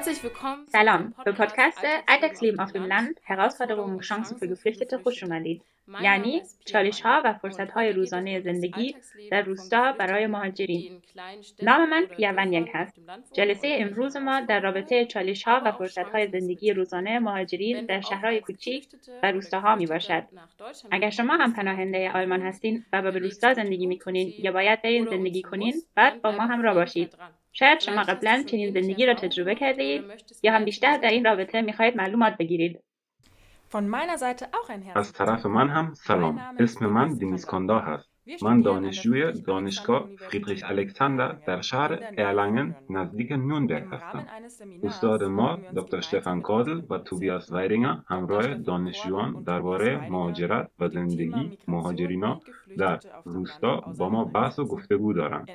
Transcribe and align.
Herzlich 0.00 0.24
willkommen 0.24 0.66
سلام 0.66 1.14
به 1.24 1.32
پادکست 1.32 1.84
Alltagsleben 2.08 2.42
auf 2.42 2.60
dem 2.60 2.76
Land 2.76 3.20
Herausforderungen 3.24 3.98
und 3.98 4.02
Chancen 4.02 4.32
für 4.32 4.46
Geflüchtete 4.46 4.96
خوش 5.02 5.22
اومدید 5.22 5.62
یعنی 6.02 6.42
چالش 6.64 7.00
ها 7.00 7.22
و 7.24 7.34
فرصت 7.34 7.70
های 7.70 7.92
روزانه 7.92 8.40
زندگی 8.40 8.96
در 9.30 9.42
روستا 9.42 9.92
برای 9.92 10.26
مهاجرین 10.26 11.02
نام 11.62 11.90
من 11.90 12.06
پیا 12.06 12.32
ونینگ 12.36 12.70
هست 12.74 13.00
جلسه 13.32 13.76
امروز 13.80 14.16
ما 14.16 14.40
در 14.40 14.60
رابطه 14.60 15.04
چالش 15.06 15.42
ها 15.42 15.62
و 15.64 15.72
فرصت 15.72 16.08
های 16.08 16.28
زندگی 16.28 16.72
روزانه 16.72 17.18
مهاجرین 17.18 17.86
در 17.86 18.00
شهرهای 18.00 18.40
کوچیک 18.40 18.88
و 19.22 19.32
روستاها 19.32 19.76
می 19.76 19.86
باشد 19.86 20.22
اگر 20.90 21.10
شما 21.10 21.36
هم 21.36 21.52
پناهنده 21.52 22.10
آلمان 22.10 22.42
هستین 22.42 22.84
و 22.92 23.02
به 23.02 23.10
روستا 23.10 23.54
زندگی 23.54 23.86
می 23.86 23.98
کنین 23.98 24.32
یا 24.38 24.52
باید 24.52 24.82
برین 24.82 25.06
زندگی 25.06 25.42
کنین 25.42 25.74
بعد 25.94 26.22
با 26.22 26.30
ما 26.30 26.46
همراه 26.46 26.74
باشید 26.74 27.14
شاید 27.52 27.80
شما 27.80 28.02
قبلا 28.02 28.44
چنین 28.46 28.70
زندگی 28.70 29.06
را 29.06 29.14
تجربه 29.14 29.54
کرده 29.54 29.82
اید 29.82 30.04
یا 30.42 30.52
هم 30.52 30.64
بیشتر 30.64 30.96
در 30.96 31.10
این 31.10 31.24
رابطه 31.24 31.60
می‌خواهید 31.60 31.96
معلومات 31.96 32.36
بگیرید. 32.36 32.80
از 34.94 35.12
طرف 35.12 35.46
من 35.46 35.68
هم 35.68 35.94
سلام. 35.94 36.40
اسم 36.58 36.86
من 36.86 37.14
دینیس 37.14 37.44
کاندا 37.46 37.78
هست. 37.78 38.10
من 38.42 38.60
دانشجوی 38.60 39.32
دانشگاه 39.32 40.08
فریدریش 40.18 40.64
الکساندر 40.64 41.32
در 41.46 41.60
شهر 41.60 41.98
ارلنگن 42.18 42.76
نزدیک 42.90 43.32
نونبرگ 43.32 43.84
هستم. 43.92 44.26
استاد 44.82 45.24
ما 45.24 45.58
دکتر 45.76 46.00
شتفان 46.00 46.42
کادل 46.42 46.82
و 46.90 46.98
توبیاس 46.98 47.52
ویرینگر 47.52 47.96
همراه 48.08 48.54
دانشجویان 48.54 49.42
درباره 49.42 50.10
مهاجرت 50.10 50.70
و 50.78 50.88
زندگی 50.88 51.58
مهاجرینا 51.68 52.40
در 52.78 52.98
روستا 53.24 53.84
با 53.98 54.08
ما 54.08 54.24
بحث 54.24 54.58
و 54.58 54.64
گفتگو 54.64 55.12
دارند. 55.12 55.48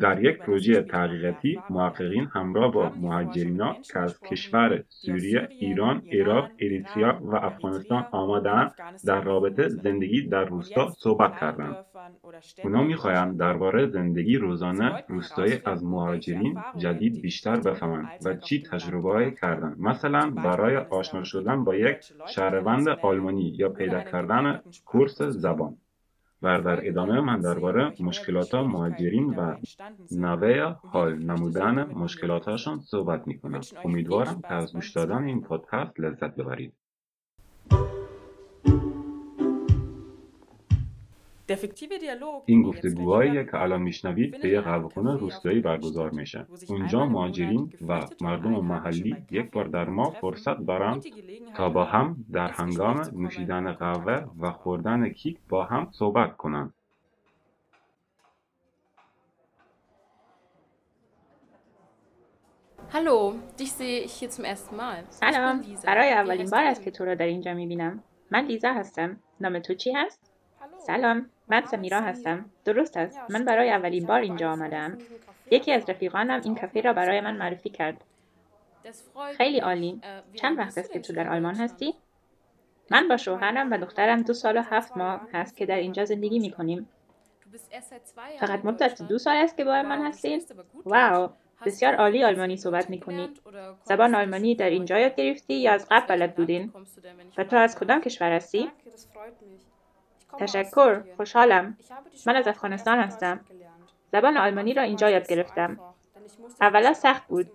در 0.00 0.24
یک 0.24 0.38
پروژه 0.38 0.82
تحقیقاتی 0.82 1.60
محققین 1.70 2.28
همراه 2.34 2.72
با 2.72 2.92
مهاجرینا 3.00 3.76
که 3.92 3.98
از 3.98 4.20
کشور 4.20 4.84
سوریه، 4.88 5.48
ایران، 5.50 6.02
عراق، 6.12 6.48
اریتریا 6.58 7.18
و 7.22 7.36
افغانستان 7.36 8.06
آمدن 8.10 8.70
در 9.06 9.20
رابطه 9.20 9.68
زندگی 9.68 10.28
در 10.28 10.44
روستا 10.44 10.90
صحبت 10.98 11.40
کردند. 11.40 11.76
اونا 12.64 12.82
می‌خواهند 12.82 13.38
درباره 13.38 13.86
زندگی 13.86 14.36
روزانه 14.36 15.04
روستایی 15.08 15.58
از 15.64 15.84
مهاجرین 15.84 16.58
جدید 16.76 17.22
بیشتر 17.22 17.60
بفهمند 17.60 18.08
و 18.24 18.34
چی 18.34 18.62
تجربه 18.62 19.30
کردن. 19.30 19.76
مثلا 19.78 20.30
برای 20.30 20.76
آشنا 20.76 21.24
شدن 21.24 21.64
با 21.64 21.74
یک 21.74 21.96
شهروند 22.26 22.88
آلمانی 22.88 23.54
یا 23.58 23.68
پیدا 23.68 24.00
کردن 24.00 24.60
کورس 24.84 25.22
زبان 25.22 25.76
و 26.42 26.60
در 26.60 26.88
ادامه 26.88 27.20
من 27.20 27.40
درباره 27.40 27.94
مشکلات 28.00 28.54
مهاجرین 28.54 29.34
و 29.34 29.56
نوه 30.10 30.76
حال 30.92 31.18
نمودن 31.18 31.84
مشکلاتشان 31.84 32.80
صحبت 32.80 33.26
می‌کنم. 33.26 33.60
امیدوارم 33.84 34.42
که 34.48 34.54
از 34.54 34.72
گوش 34.72 34.92
دادن 34.92 35.24
این 35.24 35.42
پادکست 35.42 36.00
لذت 36.00 36.36
ببرید. 36.36 36.79
این 42.46 42.62
گفتگوهایی 42.62 43.44
که 43.44 43.54
الان 43.54 43.82
میشنوید 43.82 44.42
به 44.42 44.48
یک 44.48 44.60
قهوهخانه 44.60 45.16
روستایی 45.16 45.60
برگزار 45.60 46.10
میشه. 46.10 46.46
اونجا 46.68 47.06
مهاجرین 47.06 47.72
و 47.88 48.00
مردم 48.20 48.50
محلی 48.50 49.16
یک 49.30 49.50
بار 49.50 49.64
در 49.64 49.88
ماه 49.88 50.10
فرصت 50.20 50.66
دارند 50.66 51.04
تا 51.56 51.68
با 51.68 51.84
هم 51.84 52.24
در 52.32 52.48
هنگام 52.48 53.02
نوشیدن 53.12 53.72
قهوه 53.72 54.24
و 54.40 54.52
خوردن 54.52 55.08
کیک 55.08 55.38
با 55.48 55.64
هم 55.64 55.88
صحبت 55.92 56.36
کنند. 56.36 56.74
Hallo, 62.92 63.34
dich 63.58 63.72
sehe 63.78 63.98
ich 64.06 64.14
hier 64.18 64.30
zum 64.30 64.44
ersten 64.44 64.76
Mal. 64.76 65.04
سلام. 65.08 65.62
برای 65.86 66.12
اولین 66.12 66.50
بار 66.50 66.64
است 66.64 66.82
که 66.82 66.90
تو 66.90 67.04
را 67.04 67.14
در 67.14 67.26
اینجا 67.26 67.54
می‌بینم. 67.54 68.02
من 68.30 68.44
لیزا 68.44 68.72
هستم. 68.72 69.20
نام 69.40 69.58
تو 69.58 69.74
چی 69.74 69.92
هست؟ 69.92 70.32
سلام. 70.86 71.26
من 71.50 71.66
سمیرا 71.66 72.00
هستم 72.00 72.44
درست 72.64 72.96
است 72.96 73.20
من 73.28 73.44
برای 73.44 73.70
اولین 73.70 74.06
بار 74.06 74.20
اینجا 74.20 74.52
آمدم 74.52 74.98
یکی 75.50 75.72
از 75.72 75.90
رفیقانم 75.90 76.40
این 76.44 76.54
کافه 76.54 76.80
را 76.80 76.92
برای 76.92 77.20
من 77.20 77.36
معرفی 77.36 77.70
کرد 77.70 78.04
خیلی 79.36 79.58
عالی 79.58 80.00
چند 80.34 80.58
وقت 80.58 80.78
است 80.78 80.92
که 80.92 81.00
تو 81.00 81.12
در 81.12 81.28
آلمان 81.28 81.54
هستی 81.54 81.94
من 82.90 83.08
با 83.08 83.16
شوهرم 83.16 83.72
و 83.72 83.78
دخترم 83.78 84.22
دو 84.22 84.34
سال 84.34 84.56
و 84.56 84.62
هفت 84.62 84.96
ماه 84.96 85.28
هست 85.32 85.56
که 85.56 85.66
در 85.66 85.76
اینجا 85.76 86.04
زندگی 86.04 86.38
می 86.38 86.50
کنیم. 86.50 86.88
فقط 88.40 88.64
مدت 88.64 89.02
دو 89.02 89.18
سال 89.18 89.36
است 89.36 89.56
که 89.56 89.64
با 89.64 89.82
من 89.82 90.06
هستین؟ 90.06 90.42
واو 90.84 91.30
بسیار 91.66 91.94
عالی 91.94 92.24
آلمانی 92.24 92.56
صحبت 92.56 92.90
می 92.90 93.00
کنید. 93.00 93.40
زبان 93.84 94.14
آلمانی 94.14 94.54
در 94.54 94.70
اینجا 94.70 94.98
یاد 94.98 95.14
گرفتی 95.14 95.54
یا 95.54 95.72
از 95.72 95.86
قبل 95.90 96.06
بلد 96.06 96.34
بودین؟ 96.34 96.72
و 97.38 97.44
تو 97.44 97.56
از 97.56 97.78
کدام 97.78 98.00
کشور 98.00 98.32
هستی؟ 98.32 98.70
تشکر 100.38 101.02
خوشحالم. 101.16 101.76
من 102.26 102.36
از 102.36 102.48
افغانستان 102.48 102.98
هستم. 102.98 103.40
زبان 104.12 104.36
آلمانی 104.36 104.74
را 104.74 104.82
اینجا 104.82 105.10
یاد 105.10 105.28
گرفتم. 105.28 105.80
اولا 106.60 106.94
سخت 106.94 107.26
بود. 107.26 107.46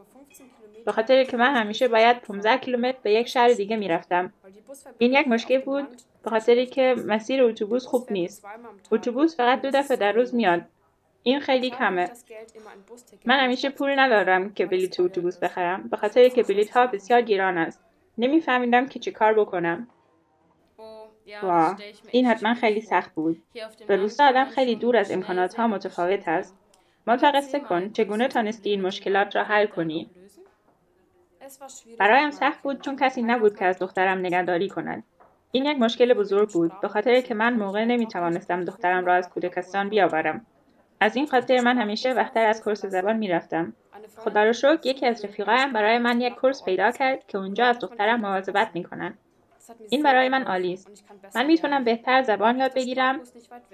به 0.85 0.91
خاطر 0.91 1.23
که 1.23 1.37
من 1.37 1.55
همیشه 1.55 1.87
باید 1.87 2.21
15 2.21 2.57
کیلومتر 2.57 2.97
به 3.03 3.11
یک 3.11 3.27
شهر 3.27 3.49
دیگه 3.49 3.77
می‌رفتم. 3.77 4.33
این 4.97 5.13
یک 5.13 5.27
مشکل 5.27 5.61
بود 5.61 5.87
به 6.23 6.29
خاطر 6.29 6.65
که 6.65 6.95
مسیر 7.07 7.43
اتوبوس 7.43 7.85
خوب 7.85 8.11
نیست. 8.11 8.45
اتوبوس 8.91 9.37
فقط 9.37 9.61
دو 9.61 9.71
دفعه 9.71 9.97
در 9.97 10.11
روز 10.11 10.35
میاد. 10.35 10.61
این 11.23 11.39
خیلی 11.39 11.69
کمه. 11.69 12.11
من 13.25 13.39
همیشه 13.39 13.69
پول 13.69 13.99
ندارم 13.99 14.53
که 14.53 14.65
بلیط 14.65 14.99
اتوبوس 14.99 15.37
بخرم. 15.37 15.83
به 15.83 15.97
خاطر 15.97 16.29
که 16.29 16.43
بلیط 16.43 16.71
ها 16.71 16.87
بسیار 16.87 17.21
گیران 17.21 17.57
است. 17.57 17.81
نمیفهمیدم 18.17 18.87
که 18.87 18.99
چی 18.99 19.11
کار 19.11 19.33
بکنم. 19.33 19.87
وا. 21.43 21.75
این 22.11 22.25
حتما 22.25 22.53
خیلی 22.53 22.81
سخت 22.81 23.13
بود. 23.13 23.43
به 23.87 23.95
روستا 23.95 24.27
آدم 24.27 24.45
خیلی 24.45 24.75
دور 24.75 24.97
از 24.97 25.11
امکانات 25.11 25.55
ها 25.55 25.67
متفاوت 25.67 26.27
است. 26.27 26.57
متوقع 27.07 27.59
کن 27.59 27.89
چگونه 27.89 28.27
تانستی 28.27 28.69
این 28.69 28.81
مشکلات 28.81 29.35
را 29.35 29.43
حل 29.43 29.65
کنی؟ 29.65 30.09
برایم 31.99 32.31
سخت 32.31 32.61
بود 32.61 32.81
چون 32.81 32.95
کسی 32.95 33.21
نبود 33.21 33.59
که 33.59 33.65
از 33.65 33.79
دخترم 33.79 34.17
نگهداری 34.17 34.69
کند. 34.69 35.03
این 35.51 35.65
یک 35.65 35.77
مشکل 35.79 36.13
بزرگ 36.13 36.49
بود. 36.49 36.71
به 36.81 36.87
خاطر 36.87 37.21
که 37.21 37.33
من 37.33 37.53
موقع 37.53 37.85
نمی 37.85 38.07
توانستم 38.07 38.65
دخترم 38.65 39.05
را 39.05 39.13
از 39.13 39.29
کودکستان 39.29 39.89
بیاورم. 39.89 40.45
از 40.99 41.15
این 41.15 41.27
خاطر 41.27 41.61
من 41.61 41.77
همیشه 41.77 42.13
وقتر 42.13 42.45
از 42.45 42.63
کورس 42.63 42.85
زبان 42.85 43.17
می‌رفتم. 43.17 43.73
خدا 44.17 44.43
رو 44.43 44.53
شکر 44.53 44.79
یکی 44.83 45.05
از 45.05 45.25
رفیقایم 45.25 45.73
برای 45.73 45.97
من 45.97 46.21
یک 46.21 46.35
کورس 46.35 46.63
پیدا 46.63 46.91
کرد 46.91 47.27
که 47.27 47.37
اونجا 47.37 47.65
از 47.65 47.79
دخترم 47.79 48.21
مواظبت 48.21 48.69
می‌کنند 48.73 49.17
این 49.89 50.03
برای 50.03 50.29
من 50.29 50.43
عالی 50.43 50.73
است. 50.73 51.03
من 51.35 51.45
می‌تونم 51.45 51.83
بهتر 51.83 52.21
زبان 52.21 52.57
یاد 52.59 52.73
بگیرم. 52.73 53.21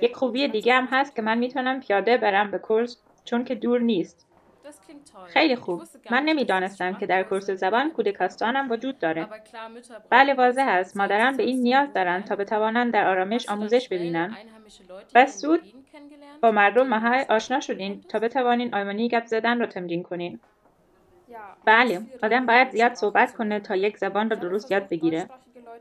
یک 0.02 0.16
خوبی 0.16 0.47
دیگه 0.47 0.74
هم 0.74 0.88
هست 0.91 1.16
که 1.16 1.22
من 1.22 1.38
می‌تونم 1.38 1.79
پیاده 1.79 2.18
برم 2.18 2.52
به 2.52 2.57
کورس 2.57 3.02
چون 3.25 3.44
که 3.44 3.56
دور 3.56 3.81
نیست. 3.81 4.28
خیلی 5.28 5.56
خوب. 5.56 5.84
من 6.12 6.24
نمی‌دانستم 6.24 6.94
که 6.94 7.06
در 7.06 7.24
کورس 7.24 7.50
زبان 7.52 7.91
کودکستانم 7.91 8.72
وجود 8.72 9.00
داره. 9.00 9.28
بله 10.09 10.34
واضح 10.34 10.66
است. 10.68 10.97
مادرم 10.97 11.38
به 11.38 11.44
این 11.44 11.62
نیاز 11.62 11.94
دارند 11.94 12.25
تا 12.25 12.35
بتوانند 12.35 12.94
در 12.94 13.08
آرامش 13.08 13.50
آموزش 13.50 13.88
ببینند 13.90 14.38
و 15.16 15.25
سود 15.25 15.62
با 16.41 16.52
مردم 16.52 16.88
محل 16.88 17.23
آشنا 17.29 17.59
شدین 17.59 18.02
تا 18.02 18.19
بتوانین 18.19 18.75
آلمانی 18.75 19.08
گپ 19.08 19.25
زدن 19.25 19.59
را 19.59 19.66
تمرین 19.66 20.03
کنین. 20.03 20.40
بله 21.66 22.02
آدم 22.23 22.46
باید 22.46 22.69
زیاد 22.69 22.94
صحبت 22.94 23.34
کنه 23.34 23.59
تا 23.59 23.76
یک 23.76 23.97
زبان 23.97 24.29
را 24.29 24.35
درست 24.35 24.72
یاد 24.72 24.90
بگیره. 24.90 25.29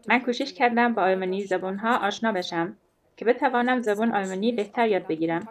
من 0.08 0.18
کوشش 0.18 0.52
کردم 0.52 0.94
با 0.94 1.02
آلمانی 1.02 1.44
زبانها 1.44 1.96
آشنا 2.06 2.32
بشم 2.32 2.76
که 3.16 3.24
بتوانم 3.24 3.82
زبان 3.82 4.12
آلمانی 4.12 4.52
بهتر 4.52 4.88
یاد 4.88 5.06
بگیرم. 5.06 5.48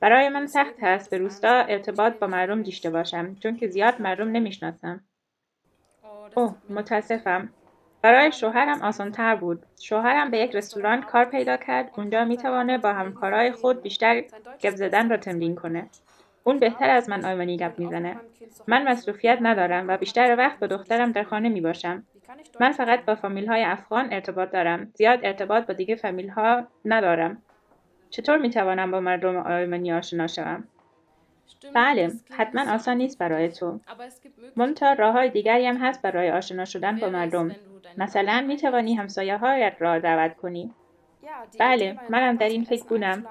برای 0.00 0.28
من 0.28 0.46
سخت 0.46 0.74
است 0.82 1.10
به 1.10 1.18
روستا 1.18 1.48
ارتباط 1.48 2.18
با 2.18 2.26
مردم 2.26 2.62
داشته 2.62 2.90
باشم 2.90 3.34
چون 3.34 3.56
که 3.56 3.68
زیاد 3.68 4.00
مردم 4.00 4.28
نمی‌شناسم. 4.28 5.00
اوه 6.36 6.54
متاسفم. 6.70 7.48
برای 8.02 8.32
شوهرم 8.32 8.82
آسانتر 8.82 9.36
بود. 9.36 9.62
شوهرم 9.80 10.30
به 10.30 10.38
یک 10.38 10.56
رستوران 10.56 11.02
کار 11.02 11.24
پیدا 11.24 11.56
کرد. 11.56 11.90
اونجا 11.96 12.24
می‌توانه 12.24 12.78
با 12.78 12.92
همکارای 12.92 13.52
خود 13.52 13.82
بیشتر 13.82 14.24
گپ 14.60 14.74
زدن 14.74 15.10
را 15.10 15.16
تمرین 15.16 15.54
کنه. 15.54 15.86
اون 16.44 16.58
بهتر 16.58 16.90
از 16.90 17.08
من 17.08 17.24
آلمانی 17.24 17.56
گپ 17.56 17.78
می‌زنه. 17.78 18.16
من 18.66 18.88
مصروفیت 18.88 19.38
ندارم 19.40 19.88
و 19.88 19.96
بیشتر 19.96 20.36
وقت 20.38 20.58
با 20.58 20.66
دخترم 20.66 21.12
در 21.12 21.22
خانه 21.22 21.48
می 21.48 21.60
باشم 21.60 22.04
من 22.60 22.72
فقط 22.72 23.04
با 23.04 23.14
فامیل 23.14 23.46
های 23.46 23.64
افغان 23.64 24.12
ارتباط 24.12 24.50
دارم. 24.50 24.90
زیاد 24.94 25.20
ارتباط 25.22 25.66
با 25.66 25.74
دیگه 25.74 25.96
فامیل 25.96 26.28
ها 26.28 26.66
ندارم. 26.84 27.42
چطور 28.10 28.38
می 28.38 28.50
توانم 28.50 28.90
با 28.90 29.00
مردم 29.00 29.36
آلمانی 29.36 29.92
آشنا 29.92 30.26
شوم؟ 30.26 30.64
بله 31.74 32.12
حتما 32.30 32.74
آسان 32.74 32.96
نیست 32.96 33.18
برای 33.18 33.48
تو. 33.48 33.80
منتها 34.56 34.92
راه 34.92 35.12
های 35.12 35.30
دیگری 35.30 35.66
هم 35.66 35.76
هست 35.76 36.02
برای 36.02 36.30
آشنا 36.30 36.64
شدن 36.64 36.98
با 36.98 37.08
مردم. 37.08 37.56
مثلا 37.98 38.40
می 38.40 38.56
توانی 38.56 38.94
همسایه 38.94 39.36
هایت 39.36 39.76
را 39.78 39.98
دعوت 39.98 40.36
کنی. 40.36 40.74
بله 41.60 41.98
منم 42.08 42.36
در 42.36 42.48
این 42.48 42.64
فکر 42.64 42.84
بودم. 42.84 43.24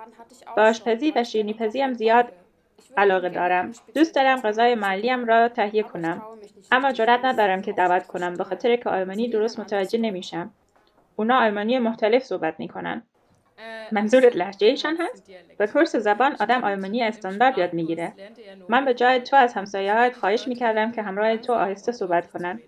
با 0.57 0.63
آشپزی 0.63 1.13
و 1.15 1.23
شیرینی 1.23 1.53
پزی 1.53 1.81
هم 1.81 1.93
زیاد 1.93 2.33
علاقه 2.97 3.29
دارم. 3.29 3.71
دوست 3.95 4.15
دارم 4.15 4.41
غذای 4.41 4.75
محلیم 4.75 5.25
را 5.25 5.49
تهیه 5.49 5.83
کنم. 5.83 6.21
اما 6.71 6.91
جرأت 6.91 7.25
ندارم 7.25 7.61
که 7.61 7.73
دعوت 7.73 8.07
کنم 8.07 8.33
به 8.33 8.43
خاطر 8.43 8.75
که 8.75 8.89
آلمانی 8.89 9.29
درست 9.29 9.59
متوجه 9.59 9.99
نمیشم. 9.99 10.51
اونا 11.15 11.39
آلمانی 11.39 11.79
مختلف 11.79 12.23
صحبت 12.23 12.59
می‌کنن. 12.59 13.03
منظورت 13.91 14.63
ایشان 14.63 14.97
هست؟ 14.99 15.31
به 15.57 15.67
کورس 15.67 15.95
زبان 15.95 16.35
آدم 16.39 16.63
آلمانی 16.63 17.03
استاندارد 17.03 17.57
یاد 17.57 17.73
می‌گیره. 17.73 18.13
من 18.69 18.85
به 18.85 18.93
جای 18.93 19.19
تو 19.19 19.35
از 19.35 19.53
همسایه‌هایت 19.53 20.15
خواهش 20.15 20.47
می‌کردم 20.47 20.91
که 20.91 21.01
همراه 21.01 21.37
تو 21.37 21.53
آهسته 21.53 21.91
صحبت 21.91 22.31
کنن. 22.31 22.59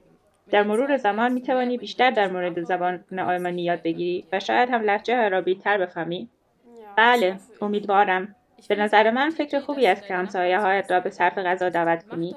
در 0.51 0.63
مرور 0.63 0.97
زمان 0.97 1.33
می 1.33 1.41
توانی 1.41 1.77
بیشتر 1.77 2.11
در 2.11 2.27
مورد 2.27 2.61
زبان 2.63 3.03
آلمانی 3.19 3.63
یاد 3.63 3.81
بگیری 3.81 4.25
و 4.31 4.39
شاید 4.39 4.69
هم 4.69 4.81
لحجه 4.81 5.29
را 5.29 5.41
بیتر 5.41 5.77
بفهمی. 5.77 6.29
بله، 6.97 7.35
امیدوارم. 7.61 8.35
به 8.67 8.75
نظر 8.75 9.11
من 9.11 9.29
فکر 9.29 9.59
خوبی 9.59 9.87
است 9.87 10.07
که 10.07 10.15
همسایه 10.15 10.59
هایت 10.59 10.91
را 10.91 10.99
به 10.99 11.09
صرف 11.09 11.37
غذا 11.37 11.69
دعوت 11.69 12.07
کنی. 12.07 12.35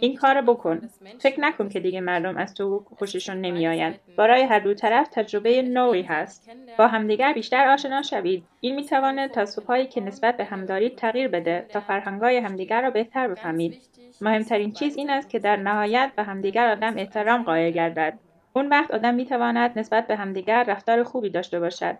این 0.00 0.16
کار 0.16 0.40
بکن. 0.40 0.88
فکر 1.18 1.40
نکن 1.40 1.68
که 1.68 1.80
دیگه 1.80 2.00
مردم 2.00 2.36
از 2.36 2.54
تو 2.54 2.84
خوششون 2.98 3.40
نمیآیند. 3.40 3.98
برای 4.16 4.42
هر 4.42 4.58
دو 4.58 4.74
طرف 4.74 5.08
تجربه 5.08 5.62
نوعی 5.62 6.02
هست. 6.02 6.50
با 6.78 6.86
همدیگر 6.86 7.32
بیشتر 7.32 7.68
آشنا 7.68 8.02
شوید. 8.02 8.44
این 8.60 8.74
می‌تواند 8.74 9.30
تعصبهایی 9.30 9.86
که 9.86 10.00
نسبت 10.00 10.36
به 10.36 10.44
هم 10.44 10.66
دارید 10.66 10.96
تغییر 10.96 11.28
بده 11.28 11.66
تا 11.68 11.80
فرهنگهای 11.80 12.36
همدیگر 12.36 12.82
را 12.82 12.90
بهتر 12.90 13.28
بفهمید. 13.28 13.80
مهمترین 14.20 14.72
چیز 14.72 14.96
این 14.96 15.10
است 15.10 15.30
که 15.30 15.38
در 15.38 15.56
نهایت 15.56 16.12
به 16.16 16.22
همدیگر 16.22 16.70
آدم 16.70 16.96
احترام 16.96 17.42
قائل 17.42 17.70
گردد. 17.70 18.18
اون 18.52 18.68
وقت 18.68 18.90
آدم 18.90 19.14
می‌تواند 19.14 19.78
نسبت 19.78 20.06
به 20.06 20.16
همدیگر 20.16 20.64
رفتار 20.68 21.02
خوبی 21.02 21.30
داشته 21.30 21.60
باشد. 21.60 21.96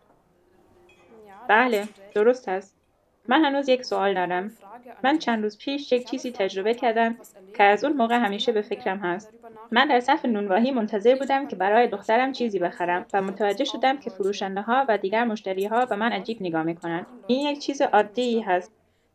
بله، 1.49 1.89
درست 2.15 2.49
است. 2.49 2.80
من 3.31 3.45
هنوز 3.45 3.69
یک 3.69 3.85
سوال 3.85 4.15
دارم. 4.15 4.51
من 5.05 5.19
چند 5.19 5.43
روز 5.43 5.59
پیش 5.59 5.93
یک 5.93 6.11
چیزی 6.11 6.33
تجربه 6.33 6.75
کردم 6.75 7.17
که 7.57 7.63
از 7.63 7.85
اون 7.85 7.93
موقع 7.93 8.19
همیشه 8.19 8.53
به 8.53 8.63
فکرم 8.63 8.99
هست. 8.99 9.33
من 9.71 9.89
در 9.89 10.01
صف 10.01 10.25
نونواهی 10.25 10.71
منتظر 10.71 11.15
بودم 11.15 11.49
که 11.49 11.57
برای 11.57 11.89
دخترم 11.89 12.33
چیزی 12.33 12.59
بخرم 12.59 13.07
و 13.13 13.23
متوجه 13.23 13.65
شدم 13.65 13.97
که 13.97 14.11
فروشنده 14.11 14.61
ها 14.61 14.85
و 14.89 14.99
دیگر 14.99 15.25
مشتری 15.25 15.67
ها 15.67 15.87
به 15.87 15.97
من 15.97 16.13
عجیب 16.13 16.39
نگاه 16.41 16.63
می‌کنند. 16.63 17.07
این 17.27 17.51
یک 17.51 17.59
چیز 17.59 17.83
عادی 17.83 18.41
هست 18.41 18.73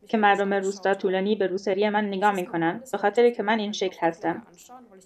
که 0.08 0.16
مردم 0.16 0.54
روستا 0.54 0.94
طولانی 0.94 1.34
به 1.34 1.46
روسری 1.46 1.88
من 1.88 2.04
نگاه 2.04 2.32
می‌کنند 2.32 2.90
به 2.92 2.98
خاطر 2.98 3.30
که 3.30 3.42
من 3.42 3.58
این 3.58 3.72
شکل 3.72 3.96
هستم. 4.00 4.42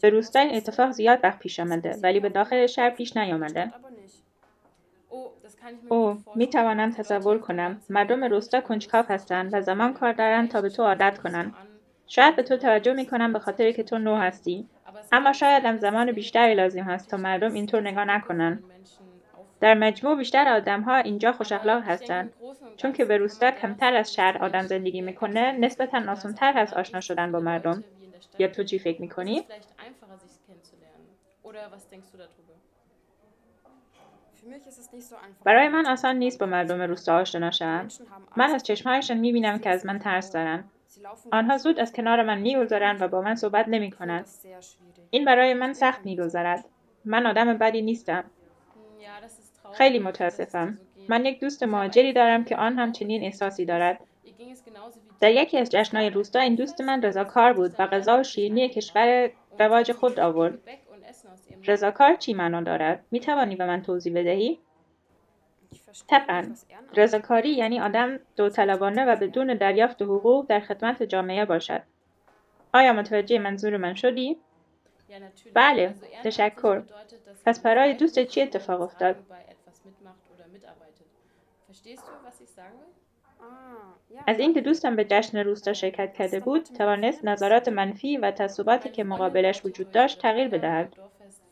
به 0.03 0.11
روستا 0.11 0.41
این 0.41 0.55
اتفاق 0.55 0.91
زیاد 0.91 1.19
وقت 1.23 1.39
پیش 1.39 1.61
آمده 1.61 1.97
ولی 2.03 2.21
به 2.21 2.29
داخل 2.29 2.67
شهر 2.67 2.91
پیش 2.91 3.17
نیامده. 3.17 3.73
او 5.89 6.25
می 6.35 6.47
توانم 6.47 6.91
تصور 6.91 7.39
کنم. 7.39 7.83
مردم 7.89 8.25
روستا 8.25 8.61
کنجکاو 8.61 9.05
هستند 9.09 9.55
و 9.55 9.61
زمان 9.61 9.95
کار 9.95 10.12
دارند 10.12 10.51
تا 10.51 10.61
به 10.61 10.69
تو 10.69 10.83
عادت 10.83 11.19
کنند 11.19 11.55
شاید 12.07 12.37
به 12.37 12.43
تو 12.43 12.57
توجه 12.57 12.93
می 12.93 13.07
کنم 13.07 13.33
به 13.33 13.39
خاطر 13.39 13.73
که 13.73 13.83
تو 13.83 13.99
نو 13.99 14.17
هستی. 14.17 14.69
اما 15.12 15.33
شاید 15.33 15.65
هم 15.65 15.77
زمان 15.77 16.12
بیشتری 16.12 16.55
لازم 16.55 16.83
هست 16.83 17.11
تا 17.11 17.17
مردم 17.17 17.53
اینطور 17.53 17.81
نگاه 17.81 18.05
نکنند 18.05 18.65
در 19.61 19.75
مجموع 19.75 20.17
بیشتر 20.17 20.49
آدم 20.49 20.81
ها 20.81 20.97
اینجا 20.97 21.33
خوش 21.33 21.53
اخلاق 21.53 21.83
هستند 21.83 22.33
چون 22.77 22.93
که 22.93 23.05
به 23.05 23.17
روستا 23.17 23.51
کمتر 23.51 23.95
از 23.95 24.15
شهر 24.15 24.39
آدم 24.45 24.62
زندگی 24.62 25.01
می‌کنه 25.01 25.53
نسبتا 25.53 26.12
آسانتر 26.12 26.53
هست 26.53 26.73
آشنا 26.73 27.01
شدن 27.01 27.33
با 27.33 27.41
مردم. 27.41 27.85
یا 28.39 28.49
تو 28.49 28.65
چی 28.65 28.79
فکر 28.79 29.01
می‌کنی؟ 29.01 29.45
برای 35.45 35.69
من 35.69 35.87
آسان 35.87 36.17
نیست 36.17 36.39
با 36.39 36.47
مردم 36.47 36.83
روستا 36.83 37.17
آشنا 37.17 37.51
شوم 37.51 37.89
من 38.37 38.51
از 38.51 38.63
چشمهایشان 38.63 39.17
می‌بینم 39.17 39.59
که 39.59 39.71
از 39.71 39.87
من 39.87 39.99
ترس 39.99 40.33
دارند 40.33 40.71
آنها 41.33 41.59
زود 41.59 41.81
از 41.81 41.93
کنار 41.93 42.23
من 42.23 42.39
میگذرند 42.39 43.03
و 43.03 43.09
با 43.09 43.21
من 43.21 43.35
صحبت 43.35 43.69
نمی‌کنند. 43.69 44.27
این 45.11 45.25
برای 45.25 45.55
من 45.55 45.73
سخت 45.73 46.01
میگذرد. 46.05 46.65
من 47.05 47.27
آدم 47.27 47.59
بدی 47.59 47.83
نیستم. 47.83 48.25
خیلی 49.73 49.99
متاسفم. 49.99 50.79
من 51.09 51.25
یک 51.27 51.41
دوست 51.41 51.63
مهاجری 51.63 52.13
دارم 52.13 52.45
که 52.45 52.57
آن 52.57 52.79
هم 52.79 52.93
چنین 52.93 53.23
احساسی 53.23 53.65
دارد. 53.65 54.01
در 55.21 55.31
یکی 55.31 55.59
از 55.59 55.71
جشنهای 55.71 56.11
روستا 56.11 56.41
این 56.41 56.55
دوست 56.55 56.81
من 56.81 57.03
رضاکار 57.03 57.53
بود 57.53 57.75
و 57.79 57.87
غذا 57.87 58.21
و 58.21 58.23
شیرینی 58.23 58.69
کشور 58.69 59.31
رواج 59.59 59.93
خود 59.93 60.21
آورد. 60.21 60.59
رضاکار 61.67 62.15
چی 62.15 62.35
معنا 62.35 62.61
دارد؟ 62.61 63.05
می 63.11 63.21
توانی 63.21 63.57
به 63.57 63.67
من 63.67 63.83
توضیح 63.83 64.12
بدهی؟ 64.12 64.59
طبعا. 66.09 66.55
رضاکاری 66.97 67.51
یعنی 67.51 67.81
آدم 67.81 68.19
داوطلبانه 68.37 69.05
و 69.05 69.17
بدون 69.17 69.55
دریافت 69.55 70.03
حقوق 70.03 70.47
در 70.49 70.61
خدمت 70.61 71.03
جامعه 71.03 71.45
باشد. 71.45 71.83
آیا 72.75 72.93
متوجه 72.93 73.39
منظور 73.39 73.77
من 73.77 73.95
شدی؟ 73.95 74.37
بله 75.55 75.95
تشکر. 76.25 76.83
پس 77.47 77.61
برای 77.61 77.95
دوست 77.95 78.21
چی 78.21 78.43
اتفاق 78.43 78.81
افتاد؟ 78.81 79.17
از 84.27 84.39
اینکه 84.39 84.61
دوستم 84.61 84.97
به 84.97 85.05
جشن 85.05 85.39
روستا 85.39 85.73
شرکت 85.73 86.15
کرده 86.15 86.41
بود 86.41 86.62
توانست 86.62 87.25
نظرات 87.25 87.69
منفی 87.69 88.17
و 88.17 88.31
تصوباتی 88.31 88.89
که 88.89 89.05
مقابلش 89.05 89.65
وجود 89.65 89.91
داشت 89.91 90.23
تغییر 90.23 90.49
بدهد. 90.49 90.97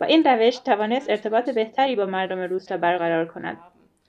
با 0.00 0.06
این 0.06 0.24
روش 0.24 0.58
توانست 0.58 1.10
ارتباط 1.10 1.50
بهتری 1.50 1.96
با 1.96 2.06
مردم 2.06 2.38
روستا 2.38 2.76
برقرار 2.76 3.26
کند. 3.26 3.58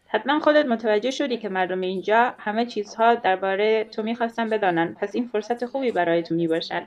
حتما 0.08 0.40
خودت 0.40 0.66
متوجه 0.66 1.12
شدی 1.12 1.38
که 1.38 1.50
مردم 1.50 1.82
اینجا 1.82 2.34
همه 2.38 2.66
چیزها 2.66 3.16
درباره 3.16 3.84
تو 3.84 4.04
می‌خواستن 4.04 4.50
بدانند 4.50 4.96
پس 4.96 5.16
این 5.16 5.28
فرصت 5.28 5.66
خوبی 5.66 5.92
برای 5.92 6.24
تو 6.24 6.36
می‌باشد. 6.36 6.84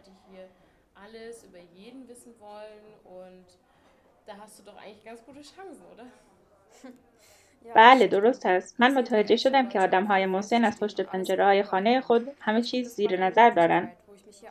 بله 7.75 8.07
درست 8.07 8.47
است. 8.47 8.77
من 8.79 8.95
متوجه 8.95 9.37
شدم 9.37 9.69
که 9.69 9.81
آدم 9.81 10.05
های 10.05 10.27
محسن 10.27 10.65
از 10.65 10.81
پشت 10.81 11.01
پنجره 11.01 11.45
های 11.45 11.63
خانه 11.63 12.01
خود 12.01 12.29
همه 12.41 12.63
چیز 12.63 12.89
زیر 12.89 13.25
نظر 13.25 13.51
دارند 13.51 13.93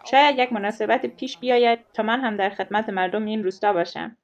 شاید 0.03 0.39
یک 0.39 0.53
مناسبت 0.53 1.05
پیش 1.05 1.37
بیاید 1.37 1.79
تا 1.93 2.03
من 2.03 2.19
هم 2.21 2.37
در 2.37 2.49
خدمت 2.49 2.89
مردم 2.89 3.25
این 3.25 3.43
روستا 3.43 3.73
باشم. 3.73 4.17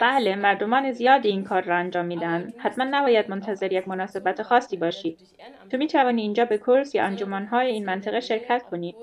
بله 0.00 0.36
مردمان 0.36 0.92
زیادی 0.92 1.28
این 1.28 1.44
کار 1.44 1.62
را 1.62 1.76
انجام 1.76 2.04
میدن. 2.04 2.52
حتما 2.58 2.84
نباید 2.84 3.30
منتظر 3.30 3.72
یک 3.72 3.88
مناسبت 3.88 4.42
خاصی 4.42 4.76
باشی. 4.76 5.16
تو 5.70 5.76
می 5.76 5.86
توانی 5.86 6.22
اینجا 6.22 6.44
به 6.44 6.58
کورس 6.58 6.94
یا 6.94 7.08
های 7.50 7.66
این 7.66 7.84
منطقه 7.84 8.20
شرکت 8.20 8.62
کنی. 8.62 8.94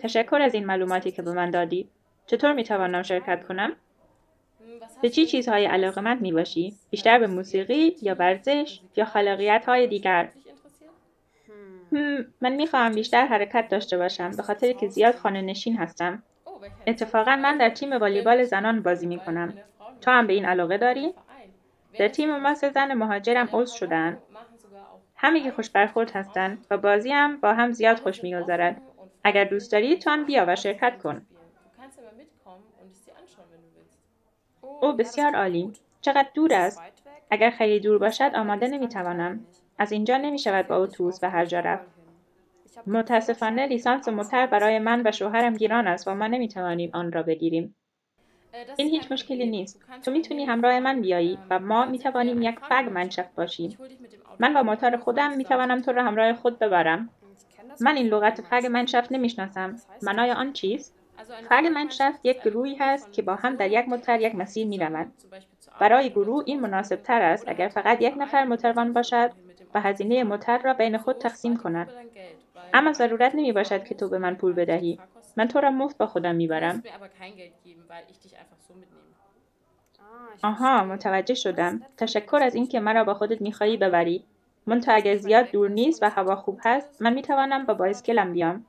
تشکر 0.00 0.38
از 0.42 0.54
این 0.54 0.66
معلوماتی 0.66 1.10
که 1.10 1.22
به 1.22 1.32
من 1.32 1.50
دادی. 1.50 1.88
چطور 2.26 2.52
می 2.52 2.64
توانم 2.64 3.02
شرکت 3.02 3.46
کنم؟ 3.48 3.76
به 5.02 5.10
چی 5.10 5.26
چیزهای 5.26 5.64
علاقمند 5.66 6.20
می 6.20 6.32
باشی؟ 6.32 6.74
بیشتر 6.90 7.18
به 7.18 7.26
موسیقی 7.26 7.96
یا 8.02 8.14
ورزش 8.14 8.80
یا 8.96 9.04
خلاقیت 9.04 9.64
های 9.66 9.86
دیگر؟ 9.86 10.28
من 12.40 12.54
می‌خواهم 12.54 12.92
بیشتر 12.92 13.26
حرکت 13.26 13.68
داشته 13.68 13.98
باشم 13.98 14.30
به 14.30 14.42
خاطر 14.42 14.72
که 14.72 14.88
زیاد 14.88 15.14
خانه 15.14 15.42
نشین 15.42 15.76
هستم. 15.76 16.22
اتفاقا 16.86 17.36
من 17.36 17.58
در 17.58 17.70
تیم 17.70 17.92
والیبال 17.92 18.44
زنان 18.44 18.82
بازی 18.82 19.06
می 19.06 19.18
کنم. 19.18 19.54
تو 20.00 20.10
هم 20.10 20.26
به 20.26 20.32
این 20.32 20.44
علاقه 20.44 20.78
داری؟ 20.78 21.14
در 21.98 22.08
تیم 22.08 22.36
ما 22.36 22.54
سه 22.54 22.70
زن 22.70 22.94
مهاجرم 22.94 23.48
عضو 23.52 23.76
شدن. 23.76 24.18
همه 25.16 25.50
خوش 25.50 25.70
برخورد 25.70 26.10
هستند 26.10 26.66
و 26.70 26.78
بازی 26.78 27.12
هم 27.12 27.40
با 27.40 27.54
هم 27.54 27.72
زیاد 27.72 27.98
خوش 27.98 28.22
میگذرد. 28.22 28.80
اگر 29.24 29.44
دوست 29.44 29.72
داری 29.72 29.98
تو 29.98 30.10
هم 30.10 30.24
بیا 30.24 30.44
و 30.48 30.56
شرکت 30.56 30.98
کن. 31.02 31.26
او 34.82 34.92
بسیار 34.92 35.36
عالی. 35.36 35.72
چقدر 36.00 36.28
دور 36.34 36.54
است؟ 36.54 36.82
اگر 37.30 37.50
خیلی 37.50 37.80
دور 37.80 37.98
باشد 37.98 38.30
آماده 38.34 38.68
نمی‌توانم. 38.68 39.46
از 39.78 39.92
اینجا 39.92 40.16
نمی 40.16 40.38
شود 40.38 40.66
با 40.66 40.76
اتوبوس 40.76 41.20
به 41.20 41.28
هر 41.28 41.44
جا 41.44 41.60
رفت. 41.60 41.86
متاسفانه 42.86 43.66
لیسانس 43.66 44.08
موتر 44.08 44.46
برای 44.46 44.78
من 44.78 45.02
و 45.06 45.12
شوهرم 45.12 45.54
گیران 45.54 45.86
است 45.86 46.08
و 46.08 46.14
ما 46.14 46.26
نمی‌توانیم 46.26 46.90
آن 46.92 47.12
را 47.12 47.22
بگیریم. 47.22 47.76
این 48.76 48.88
هیچ 48.88 49.12
مشکلی 49.12 49.46
نیست. 49.46 49.80
تو 50.04 50.10
می‌تونی 50.10 50.44
همراه 50.44 50.80
من 50.80 51.00
بیایی 51.00 51.38
و 51.50 51.58
ما 51.58 51.86
می‌توانیم 51.86 52.42
یک 52.42 52.58
فگ 52.58 52.88
منشف 52.92 53.26
باشیم. 53.36 53.78
من 54.38 54.54
با 54.54 54.62
موتور 54.62 54.96
خودم 54.96 55.36
می‌توانم 55.36 55.80
تو 55.80 55.92
را 55.92 56.04
همراه 56.04 56.32
خود 56.32 56.58
ببرم. 56.58 57.08
من 57.80 57.96
این 57.96 58.06
لغت 58.06 58.40
فگ 58.40 58.66
منشف 58.66 59.12
نمی‌شناسم. 59.12 59.76
منای 60.02 60.30
آن 60.30 60.52
چیست؟ 60.52 60.94
فگ 61.48 61.66
منشف 61.74 62.14
یک 62.24 62.42
گروهی 62.42 62.74
هست 62.74 63.12
که 63.12 63.22
با 63.22 63.34
هم 63.34 63.56
در 63.56 63.70
یک 63.70 63.88
موتر 63.88 64.20
یک 64.20 64.34
مسیر 64.34 64.66
می‌روند. 64.66 65.12
برای 65.80 66.10
گروه 66.10 66.42
این 66.46 66.60
مناسب 66.60 66.96
تر 66.96 67.22
است 67.22 67.48
اگر 67.48 67.68
فقط 67.68 68.02
یک 68.02 68.14
نفر 68.16 68.44
موتروان 68.44 68.92
باشد 68.92 69.30
و 69.74 69.80
هزینه 69.80 70.24
موتر 70.24 70.58
را 70.58 70.74
بین 70.74 70.98
خود 70.98 71.18
تقسیم 71.18 71.56
کند. 71.56 71.90
اما 72.74 72.92
ضرورت 72.92 73.34
نمی 73.34 73.52
باشد 73.52 73.84
که 73.84 73.94
تو 73.94 74.08
به 74.08 74.18
من 74.18 74.34
پول 74.34 74.52
بدهی. 74.52 74.98
من 75.36 75.48
تو 75.48 75.60
را 75.60 75.70
مفت 75.70 75.98
با 75.98 76.06
خودم 76.06 76.34
می‌برم. 76.34 76.82
آها 80.42 80.84
متوجه 80.84 81.34
شدم. 81.34 81.82
تشکر 81.96 82.40
از 82.42 82.54
اینکه 82.54 82.80
مرا 82.80 83.04
با 83.04 83.14
خودت 83.14 83.42
می‌خواهی 83.42 83.76
ببری. 83.76 84.24
منتها 84.66 84.94
اگر 84.94 85.16
زیاد 85.16 85.50
دور 85.50 85.70
نیست 85.70 86.02
و 86.02 86.10
هوا 86.10 86.36
خوب 86.36 86.60
هست 86.64 87.02
من 87.02 87.12
می‌توانم 87.12 87.66
با 87.66 87.74
بایسکلم 87.74 88.32
بیام 88.32 88.64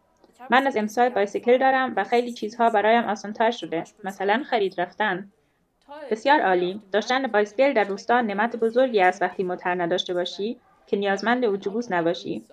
من 0.50 0.68
از 0.68 0.78
امسال 0.78 1.10
بایسکل 1.10 1.58
دارم 1.58 1.94
و 1.96 2.04
خیلی 2.04 2.34
چیزها 2.34 2.70
برایم 2.70 3.04
آسانتر 3.04 3.52
شده 3.52 3.84
مثلا 4.04 4.44
خرید 4.46 4.82
رفتن 4.82 5.32
بسیار 6.12 6.42
عالی 6.42 6.82
داشتن 6.92 7.28
بایسکل 7.28 7.74
در 7.74 7.84
روستا 7.84 8.22
نعمت 8.22 8.56
بزرگی 8.56 9.02
است 9.02 9.22
وقتی 9.22 9.44
موتر 9.44 9.84
نداشته 9.84 10.14
باشی 10.14 10.60
که 10.88 10.98
نیازمند 10.98 11.46
اتوبوس 11.46 11.92
نباشی. 11.92 12.44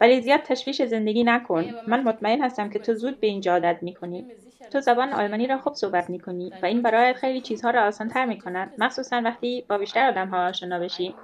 ولی 0.00 0.20
زیاد 0.20 0.40
تشویش 0.40 0.82
زندگی 0.82 1.24
نکن. 1.24 1.64
من 1.86 2.02
مطمئن 2.02 2.42
هستم 2.42 2.70
که 2.70 2.78
تو 2.78 2.94
زود 2.94 3.20
به 3.20 3.26
اینجا 3.26 3.52
عادت 3.52 3.78
می‌کنی. 3.82 4.26
تو 4.70 4.80
زبان 4.80 5.12
آلمانی 5.12 5.46
را 5.46 5.58
خوب 5.58 5.74
صحبت 5.74 6.10
می‌کنی 6.10 6.52
و 6.62 6.66
این 6.66 6.82
برای 6.82 7.14
خیلی 7.14 7.40
چیزها 7.40 7.70
را 7.70 7.82
آسانتر 7.82 8.24
می‌کند. 8.26 8.72
مخصوصا 8.78 9.22
وقتی 9.24 9.64
با 9.68 9.78
بیشتر 9.78 10.08
آدمها 10.08 10.46
آشنا 10.46 10.78
بشی. 10.78 11.14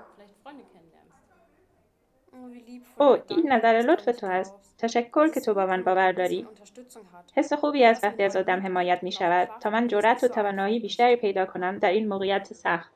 او 2.99 3.17
این 3.29 3.53
نظر 3.53 3.83
لطف 3.89 4.05
تو 4.05 4.27
است. 4.27 4.55
تشکر 4.79 5.29
که 5.29 5.41
تو 5.41 5.55
با 5.55 5.67
من 5.67 5.83
باور 5.83 6.13
داری. 6.13 6.47
حس 7.37 7.53
خوبی 7.53 7.85
است 7.85 8.05
وقتی 8.05 8.23
از 8.23 8.37
آدم 8.37 8.61
حمایت 8.61 9.03
می 9.03 9.13
شود 9.13 9.49
تا 9.61 9.71
من 9.71 9.89
جرأت 9.89 10.25
و 10.25 10.29
توانایی 10.29 10.81
بیشتری 10.81 11.17
پیدا 11.17 11.47
کنم 11.47 11.79
در 11.79 11.91
این 11.91 12.09
موقعیت 12.09 12.53
سخت. 12.53 12.93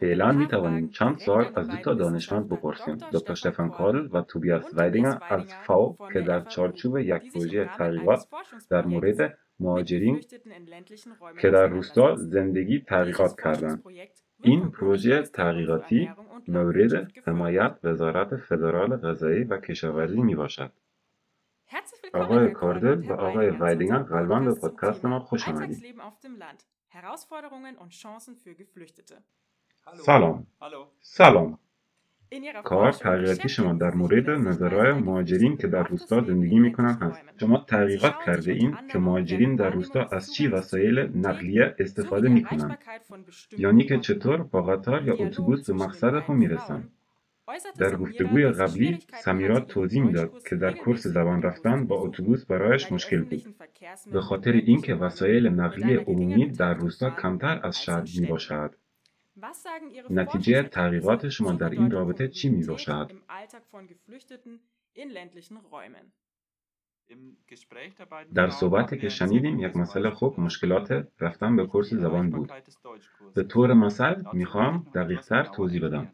فعلا 0.00 0.32
می 0.32 0.46
توانیم 0.46 0.88
چند 0.88 1.18
سوال 1.18 1.52
از 1.56 1.68
دو 1.68 1.76
تا 1.76 1.94
دانشمند 1.94 2.48
بپرسیم 2.48 2.96
دکتر 3.12 3.34
شتفان 3.34 3.70
کارل 3.70 4.08
و 4.12 4.22
توبیاس 4.22 4.64
ویدینگر 4.78 5.18
از 5.28 5.54
فاو 5.54 5.96
که 6.12 6.20
در 6.20 6.40
چارچوب 6.40 6.98
یک 6.98 7.32
پروژه 7.32 7.70
تحقیقات 7.78 8.28
در 8.70 8.86
مورد 8.86 9.38
مهاجرین 9.60 10.20
که 11.40 11.50
در 11.50 11.66
روستا 11.66 12.16
زندگی 12.16 12.80
تحقیقات 12.80 13.40
کردند 13.40 13.82
این 14.42 14.70
پروژه 14.70 15.22
تحقیقاتی 15.22 16.10
مورد 16.48 17.12
حمایت 17.26 17.78
وزارت 17.84 18.36
فدرال 18.36 18.96
غذایی 18.96 19.44
و 19.44 19.60
کشاورزی 19.60 20.20
می 20.20 20.34
باشد 20.34 20.72
آقای 22.14 22.50
کاردل 22.50 23.10
و 23.10 23.12
آقای 23.12 23.50
ویدینگر 23.50 23.98
قلبا 23.98 24.40
به 24.40 24.54
پادکست 24.54 25.04
ما 25.04 25.20
خوش 25.20 25.48
آمدید 25.48 25.96
سلام 29.94 30.46
سلام 31.00 31.58
کار 32.64 32.92
تحقیقاتی 32.92 33.48
شما 33.48 33.72
در 33.72 33.94
مورد 33.94 34.30
نظرهای 34.30 34.92
مهاجرین 34.92 35.56
که 35.56 35.66
در 35.66 35.82
روستا 35.82 36.20
زندگی 36.20 36.58
می‌کنند 36.58 37.02
هست 37.02 37.22
شما 37.40 37.64
تحقیقات 37.68 38.14
کرده 38.26 38.52
این 38.52 38.76
که 38.92 38.98
مهاجرین 38.98 39.56
در 39.56 39.70
روستا 39.70 40.04
از 40.04 40.34
چی 40.34 40.48
وسایل 40.48 40.98
نقلیه 40.98 41.74
استفاده 41.78 42.28
می‌کنند 42.28 42.78
یعنی 43.58 43.84
که 43.84 43.98
چطور 43.98 44.42
با 44.42 44.62
قطار 44.62 45.04
یا 45.04 45.14
اتوبوس 45.14 45.70
به 45.70 45.76
مقصد 45.76 46.20
خود 46.20 46.36
می‌رسند 46.36 46.95
در 47.78 47.96
گفتگوی 47.96 48.48
قبلی 48.48 48.98
سمیرا 49.24 49.60
توضیح 49.60 50.02
می‌داد 50.02 50.48
که 50.48 50.56
در 50.56 50.72
کورس 50.72 51.06
زبان 51.06 51.42
رفتن 51.42 51.86
با 51.86 51.96
اتوبوس 51.96 52.44
برایش 52.44 52.92
مشکل 52.92 53.22
بود. 53.22 53.56
به 54.12 54.20
خاطر 54.20 54.52
اینکه 54.52 54.94
وسایل 54.94 55.46
نقلیه 55.46 55.98
عمومی 55.98 56.46
در 56.46 56.74
روستا 56.74 57.10
کمتر 57.10 57.60
از 57.62 57.82
شهر 57.82 58.04
می 58.20 58.26
باشد 58.26 58.74
نتیجه 60.10 60.62
تحقیقات 60.62 61.28
شما 61.28 61.52
در 61.52 61.70
این 61.70 61.90
رابطه 61.90 62.28
چی 62.28 62.48
می 62.48 62.64
باشد؟ 62.64 63.12
در 68.34 68.50
صحبتی 68.50 68.98
که 68.98 69.08
شنیدیم 69.08 69.60
یک 69.60 69.76
مسئله 69.76 70.10
خوب 70.10 70.40
مشکلات 70.40 71.08
رفتن 71.20 71.56
به 71.56 71.66
کورس 71.66 71.94
زبان 71.94 72.30
بود. 72.30 72.52
به 73.34 73.42
طور 73.42 73.72
مثل 73.72 74.22
می‌خوام 74.32 74.86
دقیقتر 74.94 75.44
توضیح 75.44 75.84
بدم. 75.86 76.12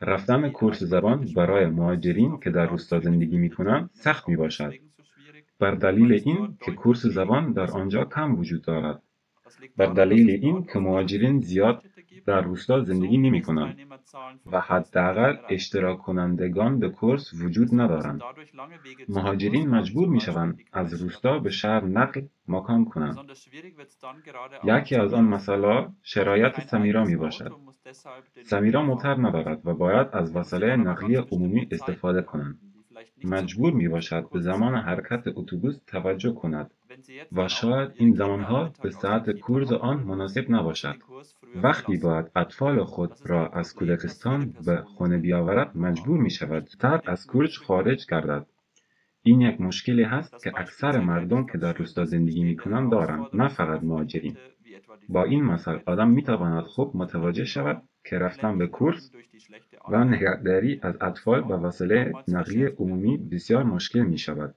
رفتن 0.00 0.48
کورس 0.48 0.82
زبان 0.82 1.28
برای 1.36 1.66
مهاجرین 1.66 2.40
که 2.40 2.50
در 2.50 2.66
روستا 2.66 3.00
زندگی 3.00 3.38
می‌کنند 3.38 3.90
سخت 3.92 4.28
می 4.28 4.36
باشد 4.36 4.74
بر 5.58 5.70
دلیل 5.70 6.12
این 6.12 6.58
که 6.60 6.72
کورس 6.72 7.06
زبان 7.06 7.52
در 7.52 7.70
آنجا 7.70 8.04
کم 8.04 8.38
وجود 8.38 8.62
دارد. 8.62 9.02
بر 9.76 9.86
دلیل 9.86 10.30
این 10.30 10.64
که 10.72 10.78
مهاجرین 10.78 11.40
زیاد 11.40 11.82
در 12.26 12.40
روستا 12.40 12.80
زندگی 12.80 13.18
نمی 13.18 13.42
کنند 13.42 13.76
و 14.52 14.60
حداقل 14.60 15.36
اشتراک 15.48 15.98
کنندگان 15.98 16.78
به 16.78 16.88
کورس 16.88 17.34
وجود 17.34 17.68
ندارند. 17.72 18.20
مهاجرین 19.08 19.68
مجبور 19.68 20.08
می 20.08 20.20
شوند 20.20 20.58
از 20.72 21.02
روستا 21.02 21.38
به 21.38 21.50
شهر 21.50 21.84
نقل 21.84 22.22
مکان 22.48 22.84
کنند. 22.84 23.16
یکی 24.64 24.96
از 24.96 25.14
آن 25.14 25.24
مسئله 25.24 25.88
شرایط 26.02 26.60
سمیرا 26.60 27.04
می 27.04 27.16
باشد. 27.16 27.52
سمیرا 28.42 28.82
موتر 28.82 29.14
ندارد 29.14 29.66
و 29.66 29.74
باید 29.74 30.08
از 30.12 30.36
وسایل 30.36 30.70
نقلیه 30.70 31.20
عمومی 31.20 31.68
استفاده 31.70 32.22
کنند. 32.22 32.58
مجبور 33.24 33.72
می 33.72 33.88
باشد 33.88 34.30
به 34.32 34.40
زمان 34.40 34.74
حرکت 34.74 35.22
اتوبوس 35.34 35.76
توجه 35.86 36.32
کند 36.32 36.70
و 37.32 37.48
شاید 37.48 37.90
این 37.96 38.14
زمانها 38.14 38.72
به 38.82 38.90
ساعت 38.90 39.30
کورس 39.30 39.72
آن 39.72 40.02
مناسب 40.02 40.44
نباشد. 40.48 40.96
وقتی 41.54 41.96
باید 41.96 42.30
اطفال 42.36 42.84
خود 42.84 43.12
را 43.24 43.48
از 43.48 43.74
کودکستان 43.74 44.54
به 44.66 44.82
خانه 44.98 45.18
بیاورد 45.18 45.76
مجبور 45.76 46.18
می 46.18 46.30
شود 46.30 46.68
زودتر 46.68 47.00
از 47.06 47.26
کورس 47.26 47.58
خارج 47.58 48.06
گردد. 48.10 48.46
این 49.22 49.40
یک 49.40 49.60
مشکلی 49.60 50.02
هست 50.02 50.42
که 50.44 50.52
اکثر 50.56 51.00
مردم 51.00 51.46
که 51.46 51.58
در 51.58 51.72
روستا 51.72 52.04
زندگی 52.04 52.44
می 52.44 52.56
کنند 52.56 52.90
دارند 52.90 53.26
نه 53.34 53.48
فقط 53.48 53.82
مهاجرین 53.82 54.36
با 55.08 55.24
این 55.24 55.44
مثل 55.44 55.78
آدم 55.86 56.10
می 56.10 56.22
تواند 56.22 56.64
خوب 56.64 56.96
متوجه 56.96 57.44
شود 57.44 57.82
که 58.06 58.18
رفتن 58.18 58.58
به 58.58 58.66
کورس 58.66 59.10
و 59.88 60.04
نگهداری 60.04 60.80
از 60.82 60.94
اطفال 61.00 61.40
و 61.40 61.52
وسایل 61.52 62.12
نقلیه 62.28 62.68
عمومی 62.78 63.16
بسیار 63.16 63.62
مشکل 63.62 64.00
می 64.00 64.18
شود. 64.18 64.54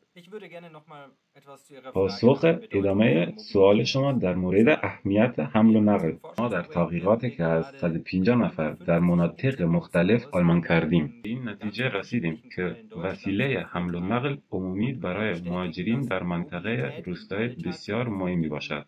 پاسخ 1.94 2.46
ادامه 2.72 3.34
سوال 3.38 3.84
شما 3.84 4.12
در 4.12 4.36
مورد 4.36 4.80
اهمیت 4.84 5.40
حمل 5.40 5.76
و 5.76 5.82
نقل. 5.82 6.14
ما 6.40 6.48
در 6.48 6.62
تحقیقاتی 6.62 7.30
که 7.30 7.44
از 7.44 7.66
150 7.66 8.36
نفر 8.36 8.72
در 8.72 9.00
مناطق 9.00 9.62
مختلف 9.62 10.28
آلمان 10.32 10.62
کردیم. 10.62 11.22
این 11.24 11.50
نتیجه 11.50 11.90
رسیدیم 11.90 12.44
که 12.56 12.76
وسیله 13.04 13.66
حمل 13.70 13.96
و 13.96 14.00
نقل 14.00 14.38
عمومی 14.52 14.94
برای 14.94 15.42
مهاجرین 15.42 16.02
در 16.02 16.24
منطقه 16.24 17.04
روستایی 17.06 17.48
بسیار 17.48 18.08
مهمی 18.08 18.48
باشد. 18.50 18.86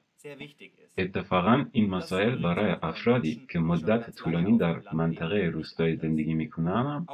اتفاقا 0.98 1.66
این 1.72 1.90
مسائل 1.90 2.36
برای 2.42 2.76
افرادی 2.82 3.42
که 3.50 3.60
مدت 3.60 4.16
طولانی 4.16 4.58
در 4.58 4.82
منطقه 4.94 5.38
روستایی 5.54 5.96
زندگی 5.96 6.34
می‌کنند 6.34 7.08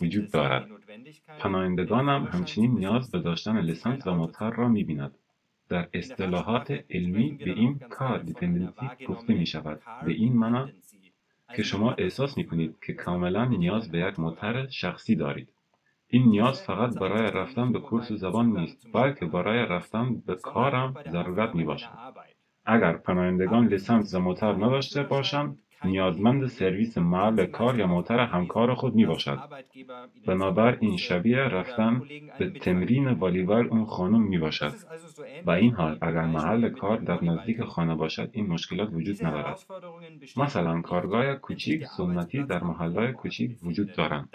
وجود 0.00 0.30
دارد. 0.30 0.68
پناهندگان 1.38 2.08
هم 2.08 2.28
همچنین 2.32 2.70
نیاز 2.78 3.10
به 3.10 3.18
داشتن 3.18 3.60
لسانس 3.60 4.06
و 4.06 4.14
موتر 4.14 4.50
را 4.50 4.68
می‌بیند. 4.68 5.14
در 5.68 5.88
اصطلاحات 5.94 6.84
علمی 6.90 7.30
به 7.30 7.50
این 7.50 7.78
کار 7.78 8.18
دیپندنسی 8.18 8.86
گفته 9.08 9.34
می 9.34 9.46
شود 9.46 9.80
به 10.06 10.12
این 10.12 10.32
معنا 10.32 10.68
که 11.56 11.62
شما 11.62 11.92
احساس 11.92 12.36
می 12.38 12.46
کنید 12.46 12.76
که 12.86 12.92
کاملا 12.92 13.44
نیاز 13.44 13.90
به 13.90 13.98
یک 13.98 14.20
موتر 14.20 14.66
شخصی 14.68 15.14
دارید. 15.14 15.48
این 16.08 16.24
نیاز 16.28 16.62
فقط 16.62 16.98
برای 16.98 17.30
رفتن 17.30 17.72
به 17.72 17.78
کورس 17.78 18.12
زبان 18.12 18.46
نیست 18.58 18.86
بلکه 18.92 19.26
برای 19.26 19.58
رفتن 19.66 20.22
به 20.26 20.34
کارم 20.34 20.94
ضرورت 21.08 21.54
می 21.54 21.64
باشد 21.64 21.98
اگر 22.70 22.92
پناهندگان 22.92 23.66
لیسانس 23.66 24.14
موتر 24.14 24.52
نداشته 24.52 25.02
باشند 25.02 25.58
نیازمند 25.84 26.46
سرویس 26.46 26.98
محل 26.98 27.46
کار 27.46 27.78
یا 27.78 27.86
موتر 27.86 28.18
همکار 28.18 28.74
خود 28.74 28.94
می 28.94 29.06
باشد. 29.06 29.38
این 30.80 30.96
شبیه 30.96 31.38
رفتن 31.38 32.02
به 32.38 32.50
تمرین 32.50 33.08
والیبال 33.08 33.66
اون 33.68 33.84
خانم 33.84 34.22
می 34.22 34.38
باشد. 34.38 34.74
با 35.44 35.54
این 35.54 35.74
حال 35.74 35.98
اگر 36.02 36.26
محل 36.26 36.68
کار 36.68 36.96
در 36.96 37.24
نزدیک 37.24 37.60
خانه 37.60 37.94
باشد 37.94 38.30
این 38.32 38.46
مشکلات 38.46 38.88
وجود 38.92 39.26
ندارد. 39.26 39.58
مثلا 40.36 40.80
کارگاه 40.80 41.34
کوچیک 41.34 41.86
سنتی 41.86 42.42
در 42.42 42.64
محلهای 42.64 43.12
کوچیک 43.12 43.58
وجود 43.62 43.92
دارند. 43.92 44.28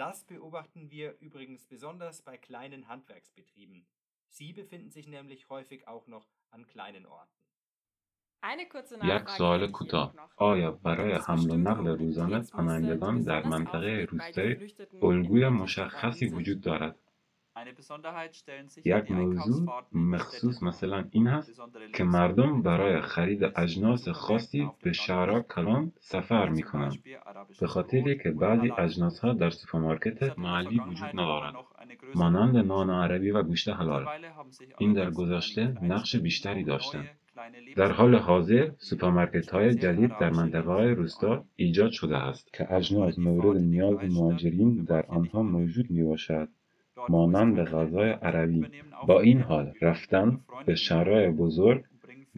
Sie 4.38 4.52
befinden 4.52 4.90
sich 4.90 5.06
nämlich 5.08 5.48
häufig 5.48 5.88
auch 5.92 6.06
noch 6.14 6.26
an 6.50 6.66
kleinen 6.66 7.06
Orten. 7.06 7.45
یک 9.04 9.28
سوال 9.28 9.66
کوتاه. 9.66 10.14
آیا 10.36 10.70
برای 10.70 11.12
حمل 11.12 11.50
و 11.50 11.56
نقل 11.56 11.86
روزانه 11.86 12.40
پناهندگان 12.40 13.22
در 13.22 13.46
منطقه 13.46 14.06
روستایی 14.10 14.56
الگوی 15.02 15.48
مشخصی 15.48 16.26
وجود 16.26 16.60
دارد؟ 16.60 16.96
یک 18.84 19.10
موضوع 19.10 19.84
مخصوص 19.92 20.62
مثلا 20.62 21.04
این 21.10 21.26
هست 21.26 21.60
که 21.94 22.04
مردم 22.04 22.62
برای 22.62 23.00
خرید 23.00 23.44
اجناس 23.44 24.08
خاصی 24.08 24.70
به 24.82 24.92
شهرها 24.92 25.40
کلان 25.40 25.92
سفر 26.00 26.48
می 26.48 26.62
کنند 26.62 27.02
به 27.60 27.66
خاطری 27.66 28.18
که 28.18 28.30
بعضی 28.30 28.72
اجناس 28.78 29.18
ها 29.18 29.32
در 29.32 29.50
سوپرمارکت 29.50 30.38
محلی 30.38 30.80
وجود 30.80 31.08
ندارند. 31.08 31.54
مانند 32.14 32.56
نان 32.56 32.90
عربی 32.90 33.30
و 33.30 33.42
گوشت 33.42 33.68
حلال. 33.68 34.06
این 34.78 34.92
در 34.92 35.10
گذشته 35.10 35.74
نقش 35.82 36.16
بیشتری 36.16 36.64
داشتند. 36.64 37.10
در 37.76 37.92
حال 37.92 38.14
حاضر 38.14 38.70
سوپرمارکت 38.78 39.50
های 39.50 39.74
جدید 39.74 40.18
در 40.20 40.30
منطقه 40.30 40.70
های 40.70 40.94
روستا 40.94 41.44
ایجاد 41.56 41.90
شده 41.90 42.16
است. 42.16 42.52
که 42.52 42.74
اجناس 42.74 43.18
مورد 43.18 43.56
نیاز 43.56 43.98
مهاجرین 44.10 44.84
در 44.84 45.06
آنها 45.06 45.42
موجود 45.42 45.90
می 45.90 46.02
باشد 46.02 46.48
مانند 47.08 47.64
غذای 47.64 48.10
عربی. 48.10 48.66
با 49.06 49.20
این 49.20 49.40
حال 49.40 49.72
رفتن 49.82 50.40
به 50.66 50.74
شهرهای 50.74 51.30
بزرگ 51.30 51.84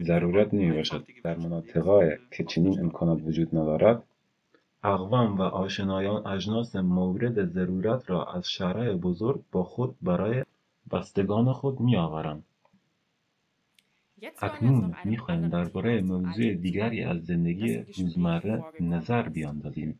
ضرورت 0.01 0.53
نمی 0.53 0.71
باشد. 0.71 1.05
در 1.23 1.37
مناطقهای 1.37 2.17
که 2.31 2.43
چنین 2.43 2.79
امکانات 2.79 3.21
وجود 3.23 3.55
ندارد 3.55 4.03
اقوام 4.83 5.37
و 5.37 5.41
آشنایان 5.41 6.27
اجناس 6.27 6.75
مورد 6.75 7.45
ضرورت 7.45 8.09
را 8.09 8.25
از 8.25 8.49
شهرهای 8.49 8.95
بزرگ 8.95 9.41
با 9.51 9.63
خود 9.63 9.95
برای 10.01 10.43
بستگان 10.91 11.53
خود 11.53 11.79
می 11.79 11.97
آورند 11.97 12.43
اکنون 14.41 14.95
می‌خواهیم 15.05 15.47
درباره 15.47 16.01
موضوع 16.01 16.53
دیگری 16.53 17.03
از 17.03 17.25
زندگی 17.25 17.77
روزمره 17.77 18.63
نظر 18.79 19.29
بیاندازیم. 19.29 19.99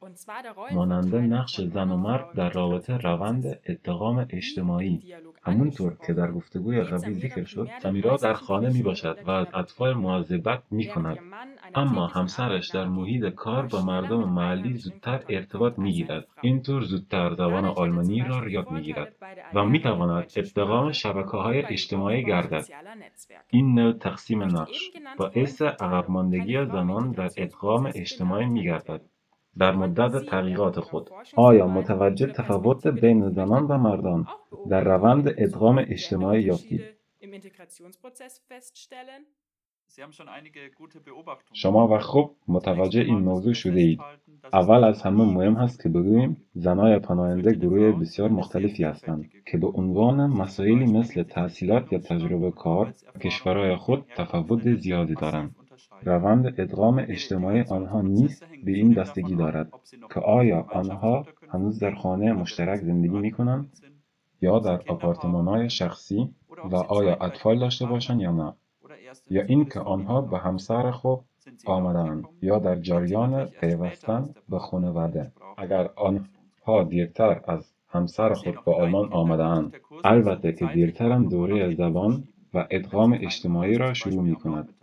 مانند 0.72 1.16
نقش 1.16 1.62
زن 1.62 1.92
و 1.92 1.98
مرد 1.98 2.36
در 2.36 2.50
رابطه 2.50 2.98
روند 2.98 3.60
ادغام 3.66 4.26
اجتماعی. 4.30 5.02
همونطور 5.44 5.98
که 6.08 6.14
در 6.14 6.32
گفتگوی 6.32 6.82
قبلی 6.82 7.14
ذکر 7.14 7.44
شد 7.44 7.70
سمیرا 7.84 8.18
در 8.18 8.34
خانه 8.34 8.74
می 8.74 8.82
باشد 8.82 9.18
و 9.26 9.32
از 9.32 9.48
اطفال 9.54 9.94
مواظبت 9.94 10.64
می 10.72 10.88
کند 10.88 11.20
اما 11.76 12.08
همسرش 12.08 12.70
در 12.70 12.86
محیط 12.86 13.26
کار 13.26 13.66
با 13.66 13.82
مردم 13.82 14.30
محلی 14.30 14.74
زودتر 14.74 15.24
ارتباط 15.30 15.80
می 15.80 15.92
گیرد 15.92 16.28
اینطور 16.42 16.82
زودتر 16.82 17.34
زبان 17.36 17.66
آلمانی 17.66 18.22
را 18.22 18.50
یاد 18.50 18.72
می 18.72 18.82
گیرد 18.82 19.16
و 19.54 19.66
می 19.66 19.80
تواند 19.80 20.32
ادغام 20.36 20.92
شبکه 20.92 21.38
های 21.38 21.66
اجتماعی 21.66 22.24
گردد. 22.26 22.66
این 23.50 23.80
نوع 23.80 23.94
تقسیم 23.94 24.44
نقش 24.44 24.92
باعث 25.18 25.62
عقب 25.62 26.12
ماندگی 26.12 26.66
زنان 26.66 27.12
در 27.12 27.30
ادغام 27.38 27.92
اجتماعی 27.96 28.46
می 28.46 28.64
گردد 28.64 29.02
در 29.58 29.72
مدت 29.72 30.26
تحقیقات 30.26 30.80
خود 30.80 31.10
آیا 31.36 31.68
متوجه 31.68 32.28
تفاوت 32.28 32.88
بین 32.88 33.30
زنان 33.30 33.64
و 33.64 33.78
مردان 33.78 34.28
در 34.70 34.84
روند 34.84 35.28
ادغام 35.38 35.78
اجتماعی 35.88 36.44
یافتید 36.44 36.82
شما 41.54 41.88
و 41.88 42.00
خوب 42.00 42.36
متوجه 42.48 43.02
این 43.02 43.20
موضوع 43.20 43.54
شده 43.54 43.80
اید 43.80 44.00
اول 44.54 44.84
از 44.84 45.02
همه 45.02 45.24
مهم 45.24 45.54
هست 45.54 45.84
که 45.84 45.90
بگوییم 45.90 46.38
زنای 46.54 47.00
پناهنده 47.00 47.54
گروه 47.54 48.00
بسیار 48.00 48.30
مختلفی 48.30 48.84
هستند 48.84 49.30
که 49.46 49.58
به 49.58 49.68
عنوان 49.68 50.28
مسائلی 50.28 50.86
مثل 50.86 51.24
تحصیلات 51.24 51.94
یا 51.94 52.00
تجربه 52.00 52.52
کار 52.52 52.94
کشورهای 53.22 53.76
خود 53.76 54.06
تفاوت 54.16 54.76
زیادی 54.76 55.16
دارند 55.16 55.56
روند 56.04 56.46
ادغام 56.46 57.06
اجتماعی 57.10 57.62
آنها 57.62 58.02
نیز 58.02 58.44
به 58.66 58.72
این 58.72 58.94
بستگی 58.94 59.36
دارد 59.36 59.72
که 60.14 60.20
آیا 60.20 60.66
آنها 60.72 61.26
هنوز 61.50 61.80
در 61.80 61.96
خانه 61.96 62.34
مشترک 62.34 62.80
زندگی 62.80 63.18
می 63.18 63.32
کنند 63.32 63.80
یا 64.42 64.60
در 64.60 64.82
آپارتمانهای 64.88 65.70
شخصی 65.70 66.30
و 66.72 66.76
آیا 66.76 67.16
اطفال 67.16 67.60
داشته 67.60 67.86
باشند 67.86 68.22
یا 68.22 68.32
نه؟ 68.32 68.54
یا 69.30 69.44
اینکه 69.44 69.80
آنها 69.80 70.22
به 70.22 70.38
همسر 70.38 70.92
خود 70.92 71.20
آمدند 71.66 72.24
یا 72.42 72.60
در 72.60 72.76
جریان 72.76 73.46
پیوستن 73.46 74.30
به 74.50 74.60
خانواده. 74.60 75.32
اگر 75.58 75.90
آنها 75.96 76.84
دیرتر 76.90 77.42
از 77.48 77.74
همسر 77.88 78.34
خود 78.34 78.66
به 78.66 78.76
آلمان 78.76 79.14
آمدهاند 79.14 79.76
البته 80.04 80.54
که 80.54 80.66
دیرتر 80.66 81.18
دوره 81.18 81.76
زبان 81.76 82.24
و 82.54 82.68
ادغام 82.72 83.14
اجتماعی 83.22 83.78
را 83.78 83.94
شروع 83.94 84.24
می 84.24 84.36
کند 84.36 84.74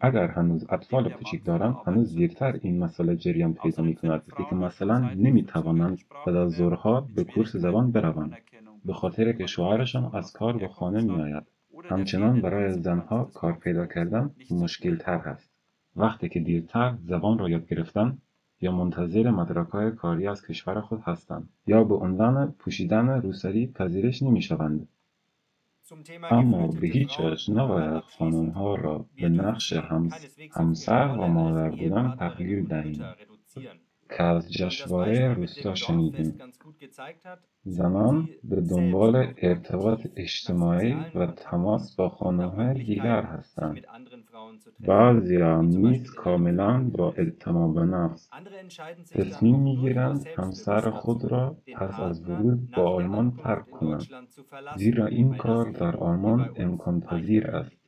اگر 0.00 0.26
هنوز 0.26 0.66
اطفال 0.68 1.08
کوچک 1.08 1.44
دارند 1.44 1.76
هنوز 1.86 2.14
دیرتر 2.16 2.58
این 2.62 2.78
مسئله 2.78 3.16
جریان 3.16 3.54
پیدا 3.54 3.82
می 3.82 3.94
کند 3.94 4.22
که 4.50 4.54
مثلا 4.54 4.98
نمی 4.98 5.42
توانند 5.42 5.98
بعد 6.26 6.36
از 6.36 6.52
ظهرها 6.52 7.00
به 7.14 7.24
کورس 7.24 7.56
زبان 7.56 7.92
بروند. 7.92 8.36
به 8.84 8.92
خاطر 8.92 9.32
که 9.32 9.46
شوهرشان 9.46 10.10
از 10.14 10.32
کار 10.32 10.56
به 10.56 10.68
خانه 10.68 11.02
می 11.02 11.22
آید 11.22 11.42
همچنان 11.84 12.40
برای 12.40 12.72
زنها 12.72 13.24
کار 13.24 13.52
پیدا 13.52 13.86
کردن 13.86 14.30
مشکل 14.50 14.96
تر 14.96 15.18
هست. 15.18 15.50
وقتی 15.96 16.28
که 16.28 16.40
دیرتر 16.40 16.94
زبان 17.04 17.38
را 17.38 17.48
یاد 17.48 17.66
گرفتن 17.66 18.18
یا 18.60 18.72
منتظر 18.72 19.30
مدرکهای 19.30 19.90
کاری 19.90 20.26
از 20.26 20.46
کشور 20.46 20.80
خود 20.80 21.00
هستند 21.04 21.48
یا 21.66 21.84
به 21.84 21.94
عنوان 21.94 22.54
پوشیدن 22.58 23.08
روسری 23.08 23.66
پذیرش 23.66 24.22
نمی 24.22 24.42
شوند. 24.42 24.88
اما 26.30 26.66
به 26.66 26.86
هیچ 26.88 27.20
وجه 27.20 27.52
نباید 27.54 28.02
خانمها 28.18 28.74
را 28.74 29.06
به 29.16 29.28
نقش 29.28 29.72
همسر 30.52 31.08
و 31.08 31.26
مادر 31.26 31.70
بودن 31.70 32.16
تغییر 32.18 32.62
دهیم. 32.62 33.14
از 34.22 34.52
جشنواره 34.52 35.34
روستا 35.34 35.74
شنیدیم 35.74 36.38
زنان 37.64 38.28
به 38.44 38.60
دنبال 38.60 39.34
ارتباط 39.42 40.06
اجتماعی 40.16 40.96
و 41.14 41.26
تماس 41.26 41.96
با 41.96 42.08
خانمهای 42.08 42.84
دیگر 42.84 43.22
هستند. 43.22 43.86
بعضیا 44.80 45.62
نیز 45.62 46.10
کاملا 46.10 46.90
با 46.96 47.12
اعتماد 47.12 47.74
به 47.74 47.84
نفس 47.84 48.30
تصمیم 49.10 49.60
می‌گیرند 49.60 50.26
همسر 50.36 50.90
خود 50.90 51.24
را 51.24 51.56
پس 51.74 52.00
از 52.00 52.28
ورود 52.28 52.70
به 52.70 52.82
آلمان 52.82 53.30
ترک 53.30 53.70
کنند. 53.70 54.06
زیرا 54.76 55.06
این 55.06 55.34
کار 55.34 55.70
در 55.70 55.96
آلمان 55.96 56.52
امکان 56.56 57.00
پذیر 57.00 57.46
است. 57.46 57.83